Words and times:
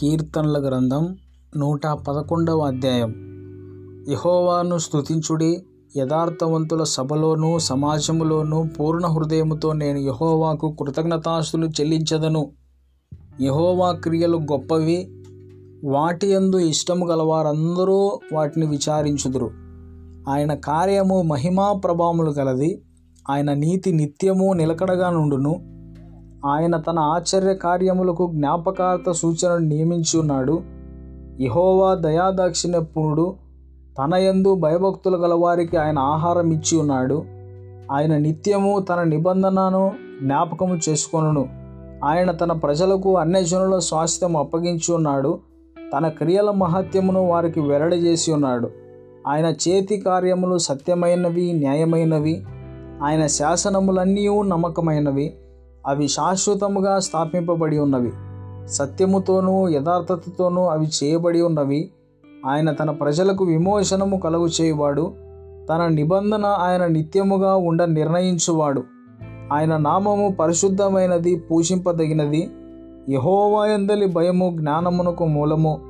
కీర్తనల 0.00 0.68
గ్రంథం 0.68 1.16
నూట 1.56 1.86
పదకొండవ 1.86 2.58
అధ్యాయం. 2.58 3.14
యహోవాను 4.08 4.78
స్తుతించుడి 4.78 5.62
యథార్థవంతుల 5.96 6.82
సభలోనూ 6.82 7.58
సమాజములోనూ 7.58 8.62
పూర్ణ 8.62 9.06
హృదయముతో 9.06 9.72
నేను 9.72 9.98
యహోవాకు 9.98 10.76
కృతజ్ఞతాస్తులు 10.80 11.66
చెల్లించదను. 11.66 12.52
యహోవా 13.40 13.92
క్రియలు 13.92 14.36
గొప్పవి 14.36 15.10
వాటి 15.84 16.26
యందు 16.26 16.58
ఇష్టము 16.58 17.06
గలవారందరూ 17.06 18.20
వాటిని 18.32 18.66
విచారించుదురు. 18.66 19.50
ఆయన 20.30 20.54
కార్యము 20.54 21.22
మహిమా 21.22 21.72
ప్రభావములు 21.72 22.30
గలది 22.30 22.82
ఆయన 23.30 23.52
నీతి 23.52 23.92
నిత్యము 23.92 24.52
నిలకడగా 24.52 25.10
నుండును. 25.10 25.77
ఆయన 26.46 26.76
తన 26.76 26.98
ఆశ్చర్య 26.98 27.54
కార్యములకు 27.54 28.30
జ్ఞాపకార్థ 28.34 29.10
సూచనను 29.10 29.58
నియమించి 29.58 30.20
ఉన్నాడు. 30.20 30.62
యహోవా 31.40 31.94
దయాదాక్షిణ్యపుణుడు 31.94 33.34
తన 33.98 34.14
యందు 34.14 34.54
భయభక్తులు 34.54 35.16
గలవారికి 35.16 35.76
ఆయన 35.76 35.98
ఆహారం 35.98 36.50
ఇచ్చి 36.50 36.78
ఉన్నాడు. 36.78 37.24
ఆయన 37.92 38.16
నిత్యము 38.16 38.80
తన 38.80 39.02
నిబంధనను 39.02 39.92
జ్ఞాపకము 40.22 40.78
చేసుకొనును. 40.88 41.48
ఆయన 42.04 42.30
తన 42.30 42.52
ప్రజలకు 42.52 43.16
అన్యజనుల 43.16 43.78
స్వాస్థ్యం 43.78 44.36
అప్పగించి 44.36 44.94
ఉన్నాడు. 44.94 45.38
తన 45.96 46.08
క్రియల 46.08 46.50
మహత్యమును 46.50 47.26
వారికి 47.26 47.60
వెల్లడజేసి 47.60 48.32
ఉన్నాడు. 48.32 48.70
ఆయన 49.28 49.46
చేతి 49.46 49.96
కార్యములు 49.96 50.58
సత్యమైనవి 50.58 51.52
న్యాయమైనవి. 51.52 52.44
ఆయన 53.02 53.26
శాసనములన్నీ 53.26 54.28
నమ్మకమైనవి. 54.42 55.34
అవి 55.88 56.08
శాశ్వతముగా 56.08 56.98
స్థాపింపబడి 56.98 57.78
ఉన్నవి. 57.78 58.12
సత్యముతోనూ 58.68 59.68
యథార్థతతోనూ 59.68 60.62
అవి 60.62 60.88
చేయబడి 61.04 61.40
ఉన్నవి. 61.40 61.90
ఆయన 62.46 62.72
తన 62.72 62.90
ప్రజలకు 62.90 63.44
విమోచనము 63.44 64.16
కలుగు 64.16 64.46
చేయువాడు 64.46 65.14
తన 65.70 65.86
నిబంధన 65.86 66.46
ఆయన 66.46 66.86
నిత్యముగా 66.86 67.56
ఉండ 67.56 67.82
నిర్ణయించువాడు. 67.82 68.84
ఆయన 69.52 69.76
నామము 69.76 70.36
పరిశుద్ధమైనది 70.40 71.36
పూజింపదగినది. 71.36 72.50
యహోవాయందలి 73.10 74.06
భయము 74.06 74.56
జ్ఞానమునకు 74.56 75.26
మూలము. 75.26 75.80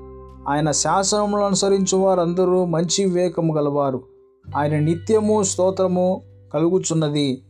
ఆయన 0.48 0.70
శాసనములను 0.70 1.46
అనుసరించు 1.46 1.96
వారందరూ 1.96 2.64
మంచి 2.64 3.05
వివేకము 3.05 3.55
గలవారు. 3.55 4.00
ఆయన 4.56 4.78
నిత్యము 4.78 5.42
స్తోత్రము 5.42 6.22
కలుగుచున్నది. 6.55 7.42